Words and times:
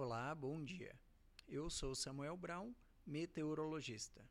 Olá, 0.00 0.32
bom 0.32 0.62
dia. 0.62 0.94
Eu 1.48 1.68
sou 1.68 1.92
Samuel 1.92 2.36
Brown, 2.36 2.72
meteorologista. 3.04 4.24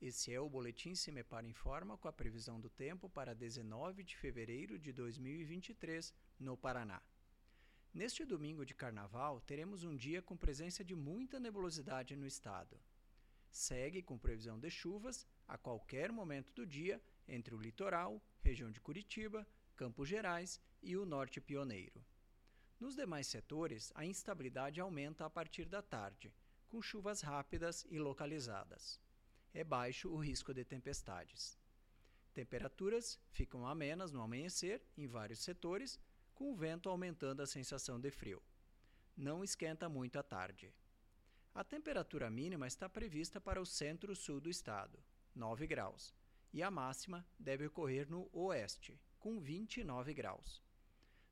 Esse 0.00 0.32
é 0.32 0.40
o 0.40 0.48
Boletim 0.48 0.94
Cimepar 0.94 1.44
Informa 1.44 1.98
com 1.98 2.06
a 2.06 2.12
previsão 2.12 2.60
do 2.60 2.70
tempo 2.70 3.10
para 3.10 3.34
19 3.34 4.04
de 4.04 4.16
fevereiro 4.16 4.78
de 4.78 4.92
2023, 4.92 6.14
no 6.38 6.56
Paraná. 6.56 7.02
Neste 7.92 8.24
domingo 8.24 8.64
de 8.64 8.76
carnaval, 8.76 9.40
teremos 9.40 9.82
um 9.82 9.96
dia 9.96 10.22
com 10.22 10.36
presença 10.36 10.84
de 10.84 10.94
muita 10.94 11.40
nebulosidade 11.40 12.14
no 12.14 12.24
estado. 12.24 12.80
Segue 13.50 14.00
com 14.00 14.16
previsão 14.16 14.56
de 14.56 14.70
chuvas 14.70 15.26
a 15.48 15.58
qualquer 15.58 16.12
momento 16.12 16.52
do 16.52 16.64
dia 16.64 17.02
entre 17.26 17.56
o 17.56 17.60
litoral, 17.60 18.22
região 18.40 18.70
de 18.70 18.80
Curitiba, 18.80 19.44
Campos 19.74 20.08
Gerais 20.08 20.60
e 20.80 20.96
o 20.96 21.04
norte 21.04 21.40
pioneiro. 21.40 22.07
Nos 22.80 22.94
demais 22.94 23.26
setores, 23.26 23.90
a 23.94 24.04
instabilidade 24.04 24.80
aumenta 24.80 25.26
a 25.26 25.30
partir 25.30 25.64
da 25.64 25.82
tarde, 25.82 26.32
com 26.68 26.80
chuvas 26.80 27.20
rápidas 27.22 27.84
e 27.90 27.98
localizadas. 27.98 29.00
É 29.52 29.64
baixo 29.64 30.08
o 30.08 30.16
risco 30.16 30.54
de 30.54 30.64
tempestades. 30.64 31.58
Temperaturas 32.32 33.18
ficam 33.32 33.66
amenas 33.66 34.12
no 34.12 34.22
amanhecer 34.22 34.80
em 34.96 35.08
vários 35.08 35.40
setores, 35.40 35.98
com 36.34 36.52
o 36.52 36.54
vento 36.54 36.88
aumentando 36.88 37.42
a 37.42 37.46
sensação 37.46 37.98
de 37.98 38.12
frio. 38.12 38.40
Não 39.16 39.42
esquenta 39.42 39.88
muito 39.88 40.16
à 40.16 40.22
tarde. 40.22 40.72
A 41.52 41.64
temperatura 41.64 42.30
mínima 42.30 42.68
está 42.68 42.88
prevista 42.88 43.40
para 43.40 43.60
o 43.60 43.66
centro-sul 43.66 44.40
do 44.40 44.48
estado, 44.48 45.02
9 45.34 45.66
graus, 45.66 46.14
e 46.52 46.62
a 46.62 46.70
máxima 46.70 47.26
deve 47.36 47.66
ocorrer 47.66 48.08
no 48.08 48.30
oeste, 48.32 49.00
com 49.18 49.40
29 49.40 50.14
graus. 50.14 50.67